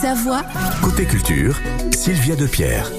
Savoie. 0.00 0.42
Côté 0.82 1.04
culture, 1.04 1.60
Sylvia 1.92 2.34
Depierre. 2.34 2.90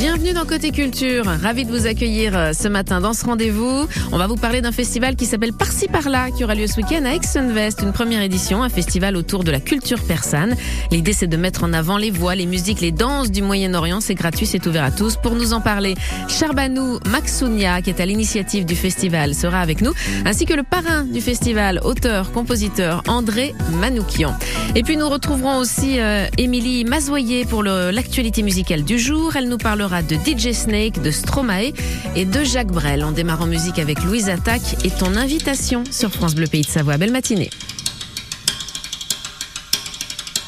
Bienvenue 0.00 0.32
dans 0.32 0.46
Côté 0.46 0.70
Culture. 0.70 1.26
Ravi 1.26 1.66
de 1.66 1.70
vous 1.70 1.86
accueillir 1.86 2.34
euh, 2.34 2.52
ce 2.54 2.68
matin 2.68 3.02
dans 3.02 3.12
ce 3.12 3.22
rendez-vous. 3.22 3.86
On 4.12 4.16
va 4.16 4.26
vous 4.28 4.36
parler 4.36 4.62
d'un 4.62 4.72
festival 4.72 5.14
qui 5.14 5.26
s'appelle 5.26 5.52
Par-ci 5.52 5.88
par-là, 5.88 6.30
qui 6.30 6.42
aura 6.42 6.54
lieu 6.54 6.66
ce 6.66 6.78
week-end 6.78 7.04
à 7.04 7.14
Aix-en-Vest. 7.14 7.80
Une 7.82 7.92
première 7.92 8.22
édition, 8.22 8.62
un 8.62 8.70
festival 8.70 9.14
autour 9.14 9.44
de 9.44 9.50
la 9.50 9.60
culture 9.60 10.00
persane. 10.00 10.56
L'idée, 10.90 11.12
c'est 11.12 11.26
de 11.26 11.36
mettre 11.36 11.64
en 11.64 11.74
avant 11.74 11.98
les 11.98 12.10
voix, 12.10 12.34
les 12.34 12.46
musiques, 12.46 12.80
les 12.80 12.92
danses 12.92 13.30
du 13.30 13.42
Moyen-Orient. 13.42 14.00
C'est 14.00 14.14
gratuit, 14.14 14.46
c'est 14.46 14.66
ouvert 14.66 14.84
à 14.84 14.90
tous. 14.90 15.16
Pour 15.16 15.34
nous 15.34 15.52
en 15.52 15.60
parler, 15.60 15.96
Charbanou 16.28 16.98
Maxounia, 17.10 17.82
qui 17.82 17.90
est 17.90 18.00
à 18.00 18.06
l'initiative 18.06 18.64
du 18.64 18.76
festival, 18.76 19.34
sera 19.34 19.60
avec 19.60 19.82
nous, 19.82 19.92
ainsi 20.24 20.46
que 20.46 20.54
le 20.54 20.62
parrain 20.62 21.04
du 21.04 21.20
festival, 21.20 21.78
auteur, 21.84 22.32
compositeur 22.32 23.02
André 23.06 23.54
Manoukian. 23.72 24.34
Et 24.74 24.82
puis 24.82 24.96
nous 24.96 25.10
retrouverons 25.10 25.58
aussi 25.58 26.00
euh, 26.00 26.26
Émilie 26.38 26.86
Mazoyer 26.86 27.44
pour 27.44 27.62
l'actualité 27.62 28.42
musicale 28.42 28.82
du 28.82 28.98
jour. 28.98 29.36
Elle 29.36 29.50
nous 29.50 29.58
parlera 29.58 29.89
de 29.90 30.14
DJ 30.14 30.52
Snake, 30.52 31.02
de 31.02 31.10
Stromae 31.10 31.72
et 32.14 32.24
de 32.24 32.44
Jacques 32.44 32.70
Brel. 32.70 33.02
On 33.04 33.10
démarre 33.10 33.42
en 33.42 33.46
musique 33.46 33.80
avec 33.80 34.02
Louise 34.04 34.28
Attaque 34.28 34.84
et 34.84 34.90
ton 34.90 35.16
invitation 35.16 35.82
sur 35.90 36.10
France 36.12 36.36
Bleu 36.36 36.46
Pays 36.46 36.62
de 36.62 36.68
Savoie. 36.68 36.96
Belle 36.96 37.10
matinée. 37.10 37.50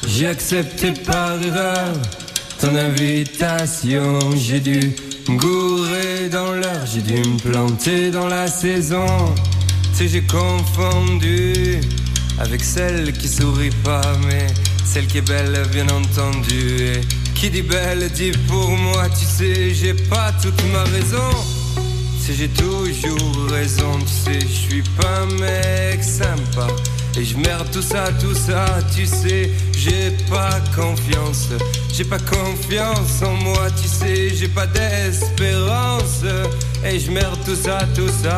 J'ai 0.07 0.27
accepté 0.27 0.91
par 0.91 1.41
erreur 1.43 1.93
ton 2.61 2.73
invitation. 2.73 4.19
J'ai 4.37 4.61
dû 4.61 4.95
me 5.27 5.37
gourer 5.37 6.29
dans 6.29 6.53
l'heure, 6.53 6.85
j'ai 6.85 7.01
dû 7.01 7.15
me 7.15 7.37
planter 7.37 8.11
dans 8.11 8.27
la 8.27 8.47
saison. 8.47 9.05
Tu 9.97 10.07
j'ai 10.07 10.23
confondu 10.23 11.81
avec 12.39 12.63
celle 12.63 13.11
qui 13.11 13.27
sourit 13.27 13.75
pas, 13.83 14.17
mais 14.25 14.47
celle 14.85 15.07
qui 15.07 15.17
est 15.17 15.27
belle, 15.27 15.67
bien 15.71 15.87
entendu. 15.89 17.01
Qui 17.43 17.49
dit 17.49 17.61
belle 17.61 18.09
dit 18.11 18.31
pour 18.47 18.69
moi, 18.69 19.09
tu 19.09 19.25
sais, 19.25 19.73
j'ai 19.73 19.93
pas 19.93 20.31
toute 20.41 20.63
ma 20.71 20.83
raison. 20.83 21.29
Si 22.17 22.33
j'ai 22.35 22.47
toujours 22.47 23.49
raison, 23.51 23.99
tu 23.99 24.31
sais, 24.31 24.39
je 24.39 24.69
suis 24.69 24.81
pas 24.95 25.23
un 25.23 25.25
mec 25.25 26.01
sympa. 26.01 26.67
Et 27.17 27.25
je 27.25 27.35
merde 27.35 27.67
tout 27.69 27.81
ça, 27.81 28.05
tout 28.21 28.33
ça, 28.33 28.63
tu 28.95 29.05
sais, 29.05 29.51
j'ai 29.73 30.11
pas 30.29 30.57
confiance. 30.73 31.49
J'ai 31.93 32.05
pas 32.05 32.19
confiance 32.19 33.21
en 33.21 33.33
moi, 33.33 33.67
tu 33.71 33.89
sais, 33.89 34.29
j'ai 34.33 34.47
pas 34.47 34.65
d'espérance. 34.65 36.23
Et 36.85 36.97
je 36.97 37.11
merde 37.11 37.39
tout 37.43 37.57
ça, 37.57 37.79
tout 37.93 38.07
ça. 38.23 38.37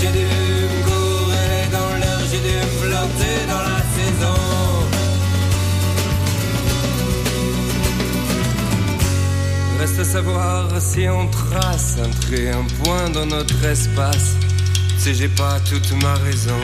J'ai 0.00 0.12
dû 0.12 0.24
me 0.24 0.84
gourer 0.84 1.66
dans 1.72 1.98
l'heure, 1.98 2.22
j'ai 2.30 2.38
dû 2.38 2.54
me 2.80 2.90
dans 3.48 3.62
la 3.62 3.82
saison. 3.96 4.38
Reste 9.80 9.98
à 9.98 10.04
savoir 10.04 10.68
si 10.80 11.08
on 11.08 11.28
trace 11.28 11.96
un 11.98 12.10
trait, 12.20 12.50
un 12.50 12.64
point 12.82 13.10
dans 13.10 13.26
notre 13.26 13.64
espace. 13.64 14.36
Sais, 14.98 15.14
j'ai 15.14 15.28
pas 15.28 15.58
toute 15.60 15.90
ma 16.02 16.14
raison. 16.14 16.60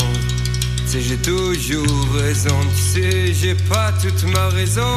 Tu 0.77 0.87
sais, 0.87 1.01
j'ai 1.01 1.17
toujours 1.17 2.07
raison. 2.15 2.61
Tu 2.75 3.01
sais, 3.01 3.35
j'ai 3.35 3.55
pas 3.55 3.93
toute 4.01 4.25
ma 4.33 4.49
raison. 4.49 4.97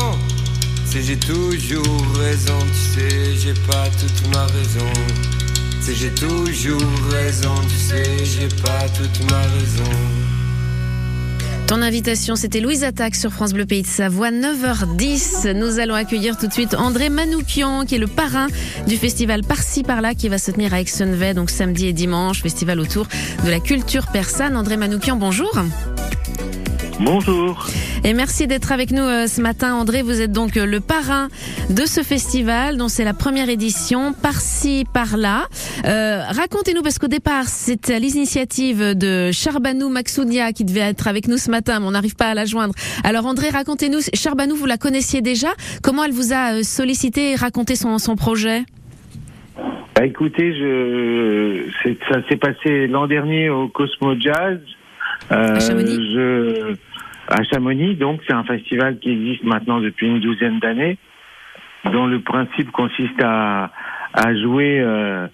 Sais, 0.86 1.02
j'ai 1.02 1.18
toujours 1.18 2.06
raison. 2.20 2.60
Tu 2.60 3.00
sais, 3.00 3.36
j'ai 3.36 3.54
pas 3.54 3.88
toute 4.00 4.34
ma 4.34 4.46
raison. 4.46 5.37
Ton 11.66 11.82
invitation, 11.82 12.36
c'était 12.36 12.60
Louise 12.60 12.84
Attaque 12.84 13.16
sur 13.16 13.32
France 13.32 13.54
Bleu 13.54 13.66
Pays 13.66 13.84
de 13.84 13.88
Savoie, 13.88 14.32
9h10. 14.32 15.54
Nous 15.54 15.80
allons 15.80 15.94
accueillir 15.94 16.38
tout 16.38 16.48
de 16.48 16.52
suite 16.52 16.74
André 16.74 17.08
Manoukian, 17.08 17.86
qui 17.86 17.96
est 17.96 18.00
le 18.00 18.08
parrain 18.08 18.48
du 18.86 18.98
festival 18.98 19.44
Par-ci 19.44 19.84
Par-là, 19.84 20.14
qui 20.14 20.28
va 20.28 20.40
se 20.40 20.52
tenir 20.52 20.74
à 20.74 20.82
Aix-en-Vest, 20.82 21.38
donc 21.38 21.50
samedi 21.50 21.88
et 21.88 21.94
dimanche, 21.94 22.42
festival 22.42 22.82
autour 22.82 23.08
de 23.46 23.50
la 23.50 23.62
culture 23.62 24.08
persane. 24.08 24.58
André 24.58 24.76
Manoukian, 24.76 25.16
bonjour. 25.16 25.58
Bonjour. 27.00 27.68
Et 28.04 28.14
merci 28.14 28.48
d'être 28.48 28.72
avec 28.72 28.92
nous 28.92 29.04
euh, 29.04 29.28
ce 29.28 29.40
matin, 29.40 29.76
André. 29.76 30.02
Vous 30.02 30.20
êtes 30.20 30.32
donc 30.32 30.58
euh, 30.58 30.66
le 30.66 30.80
parrain 30.80 31.28
de 31.70 31.86
ce 31.86 32.02
festival, 32.02 32.78
dont 32.78 32.88
c'est 32.88 33.04
la 33.04 33.14
première 33.14 33.50
édition, 33.50 34.14
par-ci, 34.14 34.84
par-là. 34.94 35.46
Euh, 35.86 36.22
Racontez-nous, 36.30 36.82
parce 36.82 36.98
qu'au 36.98 37.08
départ, 37.08 37.44
c'était 37.46 37.94
à 37.96 38.00
l'initiative 38.00 38.96
de 38.96 39.32
Charbanou 39.32 39.90
Maxounia 39.90 40.54
qui 40.54 40.66
devait 40.66 40.80
être 40.80 41.08
avec 41.08 41.28
nous 41.28 41.38
ce 41.38 41.52
matin, 41.52 41.80
mais 41.80 41.86
on 41.86 41.92
n'arrive 41.92 42.16
pas 42.16 42.30
à 42.30 42.34
la 42.34 42.46
joindre. 42.46 42.74
Alors 43.04 43.28
André, 43.28 43.50
racontez-nous, 43.50 44.00
Charbanou, 44.16 44.56
vous 44.56 44.66
la 44.66 44.78
connaissiez 44.78 45.22
déjà 45.22 45.50
Comment 45.84 46.04
elle 46.04 46.12
vous 46.14 46.34
a 46.34 46.64
sollicité 46.64 47.32
et 47.34 47.36
raconté 47.36 47.76
son, 47.76 48.00
son 48.00 48.16
projet? 48.16 48.64
Bah, 49.96 50.04
écoutez, 50.06 50.54
je, 50.56 51.64
c'est- 51.84 51.98
ça 52.10 52.20
s'est 52.28 52.38
passé 52.38 52.88
l'an 52.88 53.06
dernier 53.08 53.50
au 53.50 53.68
Cosmo 53.68 54.16
Jazz. 54.20 54.58
Euh, 55.32 55.60
je, 55.60 56.76
à 57.38 57.44
Chamonix, 57.44 57.96
donc 57.96 58.22
c'est 58.26 58.34
un 58.34 58.44
festival 58.44 58.98
qui 59.00 59.12
existe 59.12 59.44
maintenant 59.44 59.80
depuis 59.80 60.08
une 60.08 60.20
douzaine 60.20 60.60
d'années, 60.60 60.98
dont 61.86 62.08
le 62.08 62.20
principe 62.20 62.72
consiste 62.72 63.22
à, 63.24 63.72
à 64.14 64.36
jouer 64.36 64.80
euh, 64.80 65.28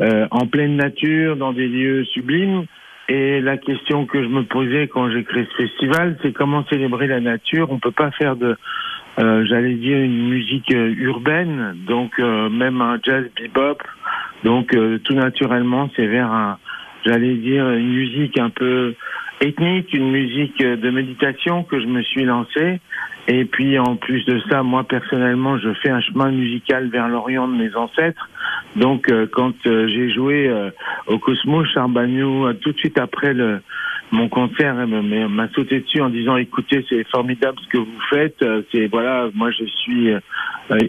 euh, 0.00 0.26
en 0.30 0.46
pleine 0.46 0.76
nature, 0.76 1.36
dans 1.36 1.52
des 1.52 1.68
lieux 1.68 2.04
sublimes. 2.04 2.66
Et 3.08 3.40
la 3.40 3.56
question 3.56 4.04
que 4.04 4.22
je 4.22 4.28
me 4.28 4.42
posais 4.42 4.88
quand 4.88 5.10
j'ai 5.10 5.24
créé 5.24 5.46
ce 5.50 5.62
festival, 5.62 6.18
c'est 6.22 6.32
comment 6.32 6.64
célébrer 6.66 7.06
la 7.06 7.20
nature. 7.20 7.70
On 7.70 7.78
peut 7.78 7.92
pas 7.92 8.10
faire 8.10 8.36
de, 8.36 8.56
euh, 9.20 9.46
j'allais 9.46 9.74
dire 9.74 9.96
une 9.96 10.28
musique 10.28 10.74
euh, 10.74 10.92
urbaine, 10.98 11.76
donc 11.86 12.12
euh, 12.18 12.50
même 12.50 12.82
un 12.82 12.98
jazz 13.02 13.24
bebop. 13.36 13.78
Donc 14.44 14.74
euh, 14.74 14.98
tout 14.98 15.14
naturellement, 15.14 15.88
c'est 15.96 16.06
vers 16.06 16.30
un, 16.30 16.58
j'allais 17.06 17.34
dire 17.34 17.70
une 17.70 17.94
musique 17.94 18.38
un 18.38 18.50
peu 18.50 18.94
ethnique, 19.40 19.92
une 19.92 20.10
musique 20.10 20.60
euh, 20.62 20.76
de 20.76 20.90
méditation 20.90 21.64
que 21.64 21.80
je 21.80 21.86
me 21.86 22.02
suis 22.02 22.24
lancé. 22.24 22.80
Et 23.28 23.44
puis 23.44 23.78
en 23.78 23.96
plus 23.96 24.24
de 24.24 24.40
ça, 24.48 24.62
moi 24.62 24.84
personnellement, 24.84 25.58
je 25.58 25.72
fais 25.82 25.90
un 25.90 26.00
chemin 26.00 26.30
musical 26.30 26.88
vers 26.88 27.08
l'Orient 27.08 27.48
de 27.48 27.54
mes 27.54 27.74
ancêtres. 27.74 28.28
Donc 28.76 29.10
euh, 29.10 29.26
quand 29.30 29.54
euh, 29.66 29.88
j'ai 29.88 30.10
joué 30.10 30.50
au 31.06 31.18
Cosmos 31.18 31.66
Charbagnou, 31.72 32.52
tout 32.54 32.72
de 32.72 32.78
suite 32.78 32.98
après 32.98 33.34
le 33.34 33.60
mon 34.12 34.28
concert 34.28 34.78
elle 34.80 35.28
m'a- 35.28 35.48
sauté 35.48 35.80
dessus 35.80 36.00
en 36.00 36.10
disant 36.10 36.36
écoutez 36.36 36.84
c'est 36.88 37.06
formidable 37.08 37.58
ce 37.62 37.68
que 37.68 37.78
vous 37.78 38.00
faites 38.10 38.40
Euh, 38.42 38.62
c'est 38.72 38.86
voilà 38.86 39.28
moi 39.34 39.50
je 39.50 39.64
suis 39.64 40.10
euh, 40.12 40.20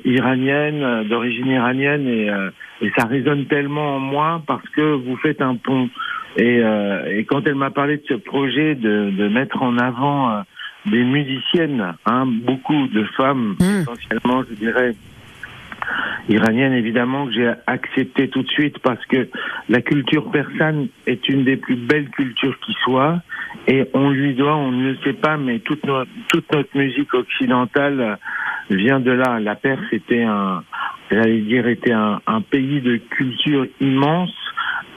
iranienne 0.05 0.83
euh, 0.83 1.03
d'origine 1.03 1.47
iranienne 1.47 2.07
et, 2.07 2.29
euh, 2.29 2.49
et 2.81 2.91
ça 2.97 3.05
résonne 3.07 3.45
tellement 3.45 3.95
en 3.95 3.99
moi 3.99 4.41
parce 4.47 4.67
que 4.69 4.81
vous 4.81 5.15
faites 5.17 5.41
un 5.41 5.55
pont 5.55 5.89
et, 6.37 6.59
euh, 6.63 7.17
et 7.17 7.25
quand 7.25 7.47
elle 7.47 7.55
m'a 7.55 7.71
parlé 7.71 7.97
de 7.97 8.03
ce 8.07 8.13
projet 8.13 8.75
de, 8.75 9.09
de 9.11 9.27
mettre 9.27 9.61
en 9.63 9.77
avant 9.77 10.31
euh, 10.31 10.41
des 10.85 11.03
musiciennes, 11.03 11.95
hein, 12.05 12.25
beaucoup 12.45 12.87
de 12.87 13.03
femmes, 13.17 13.55
Mm. 13.59 13.81
essentiellement, 13.81 14.43
je 14.49 14.55
dirais, 14.55 14.91
iraniennes, 16.29 16.73
évidemment, 16.73 17.27
que 17.27 17.33
j'ai 17.33 17.51
accepté 17.67 18.29
tout 18.29 18.43
de 18.43 18.49
suite 18.49 18.79
parce 18.79 19.03
que 19.05 19.29
la 19.69 19.81
culture 19.81 20.29
persane 20.31 20.87
est 21.05 21.27
une 21.29 21.43
des 21.43 21.57
plus 21.57 21.75
belles 21.75 22.09
cultures 22.09 22.57
qui 22.59 22.73
soit. 22.83 23.21
Et 23.67 23.89
on 23.93 24.09
lui 24.09 24.35
doit, 24.35 24.55
on 24.55 24.71
ne 24.71 24.89
le 24.89 24.97
sait 25.03 25.13
pas, 25.13 25.37
mais 25.37 25.59
toute, 25.59 25.83
toute 26.29 26.51
notre 26.53 26.77
musique 26.77 27.13
occidentale 27.13 28.17
vient 28.69 28.99
de 28.99 29.11
là. 29.11 29.39
La 29.39 29.55
Perse 29.55 29.91
était 29.91 30.23
un, 30.23 30.63
j'allais 31.09 31.41
dire, 31.41 31.67
était 31.67 31.93
un 31.93 32.41
pays 32.49 32.81
de 32.81 32.97
culture 32.97 33.65
immense. 33.79 34.33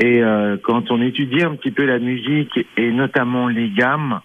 Et 0.01 0.23
euh, 0.23 0.57
quand 0.63 0.91
on 0.91 1.03
étudie 1.03 1.43
un 1.43 1.55
petit 1.57 1.71
peu 1.71 1.85
la 1.85 1.99
musique 1.99 2.59
et 2.79 2.91
notamment 2.91 3.49
les 3.49 3.69
gammes, 3.69 4.21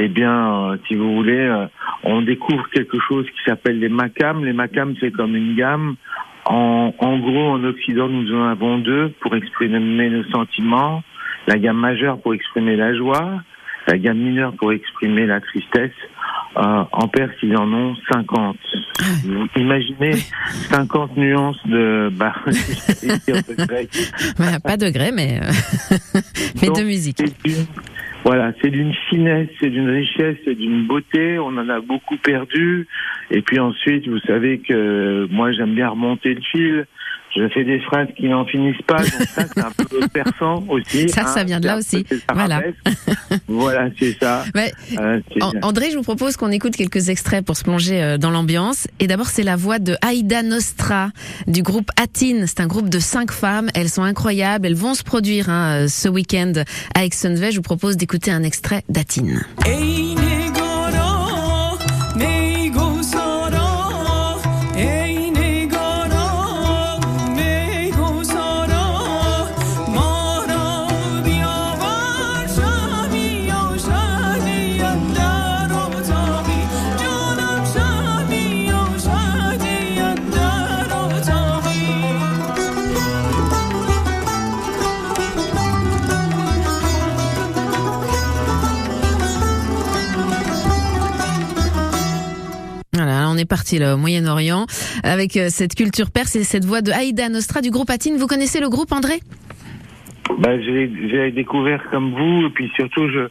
eh 0.00 0.06
bien, 0.06 0.70
euh, 0.70 0.76
si 0.86 0.94
vous 0.94 1.12
voulez, 1.16 1.36
euh, 1.36 1.66
on 2.04 2.22
découvre 2.22 2.70
quelque 2.70 2.98
chose 3.00 3.26
qui 3.26 3.42
s'appelle 3.44 3.80
les 3.80 3.88
makams. 3.88 4.44
Les 4.44 4.52
makams, 4.52 4.94
c'est 5.00 5.10
comme 5.10 5.34
une 5.34 5.56
gamme. 5.56 5.96
En, 6.46 6.94
en 6.98 7.18
gros, 7.18 7.50
en 7.50 7.64
Occident, 7.64 8.08
nous 8.08 8.32
en 8.32 8.44
avons 8.44 8.78
deux 8.78 9.12
pour 9.20 9.34
exprimer 9.34 10.08
nos 10.08 10.24
sentiments. 10.30 11.02
La 11.48 11.58
gamme 11.58 11.78
majeure 11.78 12.20
pour 12.20 12.32
exprimer 12.32 12.76
la 12.76 12.94
joie, 12.94 13.42
la 13.88 13.98
gamme 13.98 14.18
mineure 14.18 14.52
pour 14.52 14.72
exprimer 14.72 15.26
la 15.26 15.40
tristesse. 15.40 15.90
Euh, 16.56 16.84
en 16.92 17.08
Perse, 17.08 17.34
ils 17.42 17.56
en 17.56 17.72
ont 17.72 17.94
50. 18.10 18.56
Vous 19.24 19.46
imaginez 19.56 20.12
50 20.70 21.16
nuances 21.16 21.60
de... 21.66 22.10
Bah, 22.12 22.34
de 22.46 23.66
grec. 23.66 23.90
Bah, 24.38 24.58
pas 24.62 24.76
de 24.76 24.88
gré, 24.90 25.12
mais, 25.12 25.40
euh, 25.40 26.20
mais 26.62 26.68
de 26.68 26.84
musique. 26.84 27.22
Voilà, 28.24 28.52
c'est 28.60 28.70
d'une 28.70 28.92
finesse, 29.08 29.48
c'est 29.60 29.70
d'une 29.70 29.88
richesse, 29.88 30.36
c'est 30.44 30.54
d'une 30.54 30.86
beauté. 30.86 31.38
On 31.38 31.56
en 31.56 31.68
a 31.68 31.80
beaucoup 31.80 32.16
perdu. 32.16 32.86
Et 33.30 33.42
puis 33.42 33.58
ensuite, 33.58 34.08
vous 34.08 34.18
savez 34.20 34.58
que 34.58 35.26
moi, 35.30 35.52
j'aime 35.52 35.74
bien 35.74 35.90
remonter 35.90 36.34
le 36.34 36.40
fil. 36.40 36.86
Je 37.38 37.48
fais 37.48 37.64
des 37.64 37.78
phrases 37.80 38.08
qui 38.16 38.28
n'en 38.28 38.44
finissent 38.46 38.82
pas. 38.86 38.98
Donc 38.98 39.22
ça, 39.28 39.44
c'est 39.46 39.60
un 39.60 39.70
peu 39.70 40.08
perçant 40.12 40.64
aussi. 40.68 41.08
Ça, 41.08 41.24
ça 41.24 41.40
hein. 41.40 41.44
vient 41.44 41.60
de 41.60 41.66
là 41.66 41.78
aussi. 41.78 42.04
arabesques. 42.26 42.76
voilà, 43.48 43.88
c'est 43.98 44.18
ça. 44.18 44.44
Ouais. 44.54 44.72
Euh, 44.98 45.20
André, 45.62 45.90
je 45.90 45.96
vous 45.96 46.02
propose 46.02 46.36
qu'on 46.36 46.50
écoute 46.50 46.74
quelques 46.76 47.08
extraits 47.08 47.44
pour 47.44 47.56
se 47.56 47.64
plonger 47.64 48.02
euh, 48.02 48.18
dans 48.18 48.30
l'ambiance. 48.30 48.88
Et 48.98 49.06
d'abord, 49.06 49.26
c'est 49.26 49.42
la 49.42 49.56
voix 49.56 49.78
de 49.78 49.94
Aïda 50.02 50.42
Nostra 50.42 51.10
du 51.46 51.62
groupe 51.62 51.90
Atine. 52.00 52.46
C'est 52.46 52.60
un 52.60 52.66
groupe 52.66 52.88
de 52.88 52.98
cinq 52.98 53.30
femmes. 53.30 53.68
Elles 53.74 53.88
sont 53.88 54.02
incroyables. 54.02 54.66
Elles 54.66 54.74
vont 54.74 54.94
se 54.94 55.04
produire 55.04 55.48
hein, 55.48 55.84
euh, 55.84 55.88
ce 55.88 56.08
week-end 56.08 56.52
à 56.94 57.04
Aix-en-Vez. 57.04 57.52
Je 57.52 57.56
vous 57.56 57.62
propose 57.62 57.96
d'écouter 57.96 58.30
un 58.30 58.42
extrait 58.42 58.82
d'Atine. 58.88 59.44
Parti 93.48 93.78
là, 93.78 93.94
au 93.94 93.98
Moyen-Orient 93.98 94.66
avec 95.02 95.36
euh, 95.36 95.46
cette 95.48 95.74
culture 95.74 96.10
perse 96.10 96.36
et 96.36 96.44
cette 96.44 96.64
voix 96.64 96.82
de 96.82 96.92
Aïda 96.92 97.28
Nostra 97.28 97.60
du 97.60 97.70
groupe 97.70 97.90
Atine. 97.90 98.16
Vous 98.16 98.26
connaissez 98.26 98.60
le 98.60 98.68
groupe, 98.68 98.92
André? 98.92 99.20
Bah, 100.38 100.60
j'ai 100.60 100.90
j'ai 101.10 101.30
découvert 101.32 101.82
comme 101.90 102.12
vous, 102.12 102.46
et 102.46 102.50
puis 102.50 102.70
surtout, 102.76 103.08
je, 103.08 103.28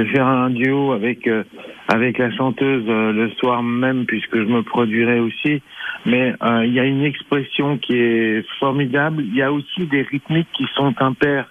vais 0.00 0.06
faire 0.10 0.26
un 0.26 0.50
duo 0.50 0.92
avec 0.92 1.26
euh, 1.26 1.44
avec 1.88 2.18
la 2.18 2.30
chanteuse 2.32 2.84
euh, 2.88 3.12
le 3.12 3.30
soir 3.38 3.62
même, 3.62 4.04
puisque 4.06 4.36
je 4.36 4.44
me 4.44 4.62
produirai 4.62 5.20
aussi. 5.20 5.62
Mais 6.04 6.34
il 6.64 6.72
y 6.72 6.80
a 6.80 6.84
une 6.84 7.04
expression 7.04 7.78
qui 7.78 7.94
est 7.94 8.44
formidable. 8.58 9.22
Il 9.22 9.36
y 9.36 9.42
a 9.42 9.52
aussi 9.52 9.86
des 9.86 10.02
rythmiques 10.02 10.48
qui 10.52 10.64
sont 10.74 10.92
impairs, 10.98 11.48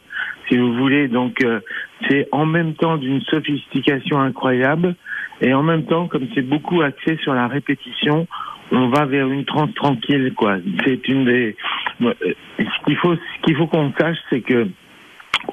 si 0.47 0.57
vous 0.57 0.73
voulez. 0.73 1.07
Donc, 1.07 1.43
euh, 1.43 1.59
c'est 2.07 2.27
en 2.31 2.45
même 2.45 2.73
temps 2.75 2.97
d'une 2.97 3.21
sophistication 3.21 4.19
incroyable, 4.19 4.95
et 5.41 5.53
en 5.53 5.63
même 5.63 5.85
temps, 5.85 6.07
comme 6.07 6.27
c'est 6.35 6.47
beaucoup 6.47 6.81
axé 6.81 7.17
sur 7.17 7.33
la 7.33 7.47
répétition, 7.47 8.27
on 8.71 8.89
va 8.89 9.05
vers 9.05 9.27
une 9.27 9.45
transe 9.45 9.73
tranquille, 9.73 10.33
quoi. 10.35 10.57
C'est 10.85 11.07
une 11.07 11.25
des. 11.25 11.55
euh, 12.01 12.13
Ce 12.57 12.85
qu'il 12.85 12.95
faut, 12.97 13.15
ce 13.15 13.41
qu'il 13.43 13.55
faut 13.55 13.67
qu'on 13.67 13.91
sache, 13.99 14.17
c'est 14.29 14.41
que 14.41 14.67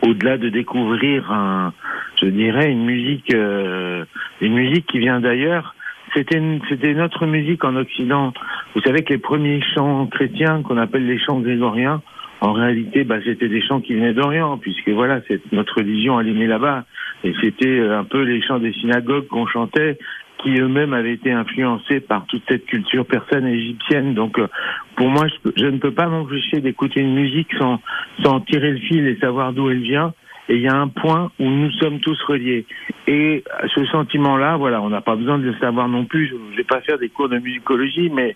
au-delà 0.02 0.36
de 0.36 0.50
découvrir 0.50 1.32
un, 1.32 1.72
je 2.20 2.26
dirais 2.26 2.70
une 2.70 2.84
musique, 2.84 3.34
euh, 3.34 4.04
une 4.40 4.54
musique 4.54 4.86
qui 4.86 4.98
vient 4.98 5.20
d'ailleurs, 5.20 5.74
c'était 6.14 6.40
c'était 6.68 6.94
notre 6.94 7.26
musique 7.26 7.64
en 7.64 7.76
Occident. 7.76 8.32
Vous 8.74 8.82
savez 8.82 9.02
que 9.02 9.14
les 9.14 9.18
premiers 9.18 9.62
chants 9.74 10.06
chrétiens 10.06 10.62
qu'on 10.62 10.76
appelle 10.76 11.06
les 11.06 11.18
chants 11.18 11.40
grégoriens, 11.40 12.02
en 12.40 12.52
réalité, 12.52 13.04
bah, 13.04 13.16
c'était 13.24 13.48
des 13.48 13.62
chants 13.62 13.80
qui 13.80 13.94
venaient 13.94 14.14
d'Orient, 14.14 14.58
puisque 14.58 14.88
voilà, 14.90 15.20
c'est 15.26 15.40
notre 15.52 15.78
religion 15.78 16.22
née 16.22 16.46
là-bas, 16.46 16.84
et 17.24 17.34
c'était 17.40 17.80
euh, 17.80 17.98
un 17.98 18.04
peu 18.04 18.22
les 18.22 18.40
chants 18.42 18.60
des 18.60 18.72
synagogues 18.74 19.26
qu'on 19.26 19.46
chantait, 19.46 19.98
qui 20.42 20.60
eux-mêmes 20.60 20.92
avaient 20.92 21.14
été 21.14 21.32
influencés 21.32 21.98
par 21.98 22.26
toute 22.26 22.42
cette 22.48 22.66
culture 22.66 23.04
persane 23.04 23.46
égyptienne. 23.46 24.14
Donc, 24.14 24.38
euh, 24.38 24.46
pour 24.94 25.08
moi, 25.08 25.26
je, 25.26 25.50
je 25.56 25.66
ne 25.66 25.78
peux 25.78 25.90
pas 25.90 26.06
m'empêcher 26.06 26.60
d'écouter 26.60 27.00
une 27.00 27.14
musique 27.14 27.52
sans, 27.58 27.80
sans 28.22 28.40
tirer 28.40 28.70
le 28.70 28.78
fil 28.78 29.06
et 29.08 29.16
savoir 29.16 29.52
d'où 29.52 29.68
elle 29.68 29.82
vient. 29.82 30.14
Et 30.48 30.54
il 30.54 30.62
y 30.62 30.68
a 30.68 30.76
un 30.76 30.88
point 30.88 31.30
où 31.38 31.44
nous 31.44 31.70
sommes 31.72 32.00
tous 32.00 32.18
reliés. 32.22 32.64
Et 33.06 33.44
ce 33.74 33.84
sentiment-là, 33.86 34.56
voilà, 34.56 34.80
on 34.80 34.88
n'a 34.88 35.02
pas 35.02 35.14
besoin 35.14 35.38
de 35.38 35.44
le 35.44 35.54
savoir 35.56 35.88
non 35.88 36.06
plus. 36.06 36.28
Je 36.28 36.34
ne 36.34 36.56
vais 36.56 36.64
pas 36.64 36.80
faire 36.80 36.98
des 36.98 37.10
cours 37.10 37.28
de 37.28 37.38
musicologie, 37.38 38.08
mais 38.08 38.34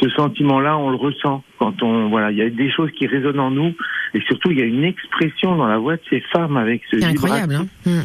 ce 0.00 0.08
sentiment-là, 0.08 0.76
on 0.76 0.90
le 0.90 0.96
ressent 0.96 1.44
quand 1.62 1.80
on, 1.82 2.08
voilà, 2.08 2.32
il 2.32 2.38
y 2.38 2.42
a 2.42 2.50
des 2.50 2.70
choses 2.72 2.90
qui 2.98 3.06
résonnent 3.06 3.38
en 3.40 3.50
nous. 3.52 3.72
Et 4.14 4.20
surtout, 4.26 4.50
il 4.50 4.58
y 4.58 4.62
a 4.62 4.66
une 4.66 4.84
expression 4.84 5.56
dans 5.56 5.66
la 5.66 5.78
voix 5.78 5.94
de 5.96 6.02
ces 6.10 6.20
femmes 6.32 6.56
avec 6.56 6.82
ce 6.90 6.96
incroyable. 7.04 7.54
Hein 7.54 7.66
Mm. 7.86 8.00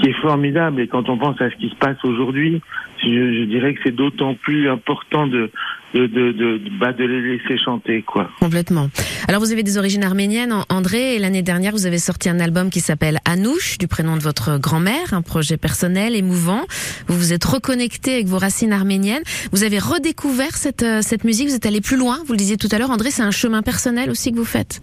qui 0.00 0.08
est 0.08 0.20
formidable. 0.22 0.80
Et 0.80 0.86
quand 0.88 1.08
on 1.08 1.18
pense 1.18 1.40
à 1.40 1.50
ce 1.50 1.56
qui 1.56 1.68
se 1.68 1.74
passe 1.76 1.98
aujourd'hui, 2.04 2.60
je, 3.02 3.08
je 3.08 3.44
dirais 3.44 3.74
que 3.74 3.80
c'est 3.84 3.94
d'autant 3.94 4.34
plus 4.34 4.68
important 4.70 5.26
de 5.26 5.50
de 5.94 6.06
de 6.06 6.32
de, 6.32 6.60
bah, 6.80 6.92
de 6.94 7.04
les 7.04 7.20
laisser 7.36 7.58
chanter, 7.62 8.00
quoi. 8.02 8.30
Complètement. 8.40 8.88
Alors 9.28 9.40
vous 9.42 9.52
avez 9.52 9.62
des 9.62 9.76
origines 9.76 10.04
arméniennes, 10.04 10.50
An- 10.52 10.64
André, 10.70 11.16
et 11.16 11.18
l'année 11.18 11.42
dernière 11.42 11.72
vous 11.72 11.84
avez 11.86 11.98
sorti 11.98 12.30
un 12.30 12.40
album 12.40 12.70
qui 12.70 12.80
s'appelle 12.80 13.18
Anouche, 13.26 13.76
du 13.76 13.88
prénom 13.88 14.16
de 14.16 14.22
votre 14.22 14.58
grand-mère, 14.58 15.12
un 15.12 15.20
projet 15.20 15.58
personnel, 15.58 16.16
émouvant. 16.16 16.62
Vous 17.08 17.18
vous 17.18 17.32
êtes 17.34 17.44
reconnecté 17.44 18.14
avec 18.14 18.26
vos 18.26 18.38
racines 18.38 18.72
arméniennes. 18.72 19.22
Vous 19.52 19.64
avez 19.64 19.78
redécouvert 19.78 20.56
cette, 20.56 20.82
euh, 20.82 21.00
cette 21.02 21.24
musique, 21.24 21.48
vous 21.48 21.54
êtes 21.56 21.66
allé 21.66 21.82
plus 21.82 21.98
loin, 21.98 22.18
vous 22.26 22.32
le 22.32 22.38
disiez 22.38 22.51
tout 22.56 22.68
à 22.72 22.78
l'heure, 22.78 22.90
André, 22.90 23.10
c'est 23.10 23.22
un 23.22 23.30
chemin 23.30 23.62
personnel 23.62 24.10
aussi 24.10 24.32
que 24.32 24.36
vous 24.36 24.44
faites. 24.44 24.80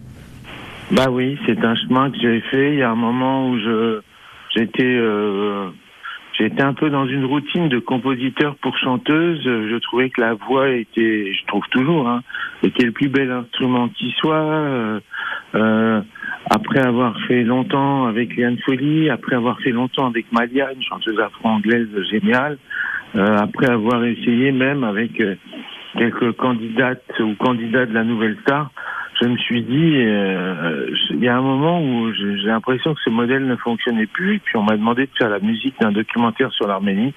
Bah 0.91 1.07
oui, 1.11 1.38
c'est 1.45 1.63
un 1.63 1.75
chemin 1.75 2.09
que 2.09 2.17
j'ai 2.19 2.41
fait. 2.41 2.73
Il 2.73 2.79
y 2.79 2.81
a 2.81 2.89
un 2.89 2.95
moment 2.95 3.49
où 3.49 3.59
je 3.59 4.01
j'étais 4.55 4.83
euh, 4.83 5.69
j'étais 6.38 6.63
un 6.63 6.73
peu 6.73 6.89
dans 6.89 7.05
une 7.05 7.25
routine 7.25 7.69
de 7.69 7.77
compositeur 7.77 8.55
pour 8.55 8.75
chanteuse. 8.77 9.41
Je 9.43 9.77
trouvais 9.77 10.09
que 10.09 10.19
la 10.21 10.33
voix 10.33 10.69
était, 10.69 11.31
je 11.33 11.45
trouve 11.45 11.63
toujours, 11.69 12.09
hein, 12.09 12.23
était 12.63 12.85
le 12.85 12.91
plus 12.91 13.09
bel 13.09 13.31
instrument 13.31 13.89
qui 13.89 14.13
soit. 14.17 14.35
Euh, 14.35 14.99
euh, 15.55 16.01
après 16.49 16.79
avoir 16.79 17.19
fait 17.27 17.43
longtemps 17.43 18.07
avec 18.07 18.35
Liane 18.35 18.57
Folly, 18.65 19.09
après 19.09 19.35
avoir 19.35 19.59
fait 19.59 19.71
longtemps 19.71 20.07
avec 20.07 20.31
Malia, 20.31 20.71
une 20.73 20.81
chanteuse 20.81 21.19
afro-anglaise 21.19 21.89
géniale, 22.09 22.57
après 23.13 23.69
avoir 23.69 24.03
essayé 24.05 24.51
même 24.51 24.83
avec 24.83 25.21
quelques 25.99 26.31
candidates 26.37 27.19
ou 27.19 27.35
candidats 27.35 27.85
de 27.85 27.93
la 27.93 28.05
Nouvelle 28.05 28.37
Star, 28.43 28.71
je 29.21 29.27
me 29.27 29.35
suis 29.37 29.61
dit, 29.63 29.95
euh, 29.97 30.89
il 31.09 31.19
y 31.19 31.27
a 31.27 31.37
un 31.37 31.41
moment 31.41 31.83
où 31.83 32.13
j'ai 32.13 32.47
l'impression 32.47 32.93
que 32.93 33.01
ce 33.03 33.09
modèle 33.09 33.45
ne 33.45 33.57
fonctionnait 33.57 34.05
plus, 34.05 34.39
puis 34.39 34.55
on 34.55 34.63
m'a 34.63 34.77
demandé 34.77 35.07
de 35.07 35.11
faire 35.17 35.29
la 35.29 35.39
musique 35.39 35.75
d'un 35.81 35.91
documentaire 35.91 36.53
sur 36.53 36.67
l'Arménie. 36.67 37.13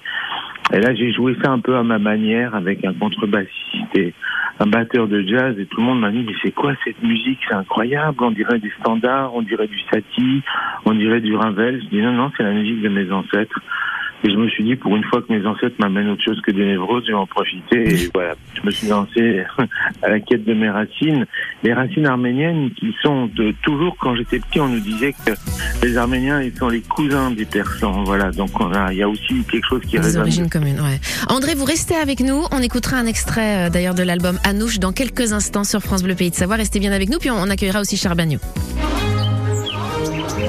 Et 0.73 0.81
là, 0.81 0.93
j'ai 0.93 1.13
joué 1.13 1.37
ça 1.41 1.51
un 1.51 1.59
peu 1.59 1.77
à 1.77 1.83
ma 1.83 1.97
manière, 1.97 2.55
avec 2.55 2.83
un 2.83 2.93
contrebassiste 2.93 3.95
et 3.95 4.13
un 4.59 4.65
batteur 4.65 5.07
de 5.07 5.21
jazz, 5.21 5.57
et 5.57 5.65
tout 5.65 5.79
le 5.79 5.85
monde 5.85 6.01
m'a 6.01 6.11
dit, 6.11 6.25
mais 6.27 6.33
c'est 6.43 6.51
quoi 6.51 6.73
cette 6.83 7.01
musique? 7.01 7.39
C'est 7.47 7.55
incroyable, 7.55 8.17
on 8.19 8.31
dirait 8.31 8.59
des 8.59 8.71
standards, 8.81 9.33
on 9.33 9.43
dirait 9.43 9.67
du 9.67 9.79
Satie, 9.89 10.41
on 10.85 10.93
dirait 10.93 11.21
du 11.21 11.35
Ravel. 11.35 11.81
Je 11.83 11.87
dis, 11.87 12.01
non, 12.01 12.11
non, 12.11 12.31
c'est 12.35 12.43
la 12.43 12.51
musique 12.51 12.81
de 12.81 12.89
mes 12.89 13.09
ancêtres. 13.13 13.61
Et 14.25 14.31
je 14.31 14.37
me 14.37 14.47
suis 14.49 14.63
dit, 14.63 14.75
pour 14.75 14.95
une 14.95 15.03
fois 15.03 15.21
que 15.21 15.33
mes 15.33 15.45
ancêtres 15.45 15.75
m'amènent 15.79 16.09
autre 16.09 16.23
chose 16.23 16.39
que 16.41 16.51
des 16.51 16.65
névroses, 16.65 17.03
je 17.05 17.11
vais 17.11 17.17
en 17.17 17.27
profiter. 17.27 17.93
Et 18.05 18.09
voilà, 18.13 18.35
je 18.55 18.65
me 18.65 18.71
suis 18.71 18.87
lancé 18.87 19.43
à 20.01 20.09
la 20.09 20.19
quête 20.19 20.45
de 20.45 20.53
mes 20.53 20.69
racines. 20.69 21.25
Les 21.63 21.73
racines 21.73 22.05
arméniennes 22.05 22.71
qui 22.71 22.93
sont 23.03 23.27
de, 23.27 23.53
toujours, 23.63 23.95
quand 23.99 24.15
j'étais 24.15 24.39
petit, 24.39 24.59
on 24.61 24.69
nous 24.69 24.79
disait 24.79 25.13
que 25.25 25.31
les 25.85 25.97
Arméniens, 25.97 26.41
ils 26.41 26.55
sont 26.55 26.69
les 26.69 26.81
cousins 26.81 27.31
des 27.31 27.45
Persans. 27.45 28.03
Voilà, 28.03 28.31
donc 28.31 28.49
on 28.59 28.71
a, 28.73 28.91
il 28.93 28.99
y 28.99 29.03
a 29.03 29.09
aussi 29.09 29.43
quelque 29.51 29.67
chose 29.67 29.81
qui 29.81 29.97
Des 29.97 29.99
résonne. 29.99 30.21
origines 30.21 30.49
communes, 30.49 30.79
ouais. 30.79 30.99
André, 31.29 31.55
vous 31.55 31.65
restez 31.65 31.95
avec 31.95 32.19
nous. 32.21 32.43
On 32.51 32.61
écoutera 32.61 32.97
un 32.97 33.05
extrait 33.05 33.67
euh, 33.67 33.69
d'ailleurs 33.69 33.95
de 33.95 34.03
l'album 34.03 34.37
Anouche 34.45 34.79
dans 34.79 34.91
quelques 34.93 35.33
instants 35.33 35.63
sur 35.65 35.81
France 35.81 36.03
Bleu 36.03 36.15
Pays 36.15 36.29
de 36.29 36.35
Savoie. 36.35 36.55
Restez 36.55 36.79
bien 36.79 36.91
avec 36.93 37.09
nous, 37.09 37.19
puis 37.19 37.29
on, 37.29 37.35
on 37.35 37.49
accueillera 37.49 37.81
aussi 37.81 37.97
Charbagnou. 37.97 38.39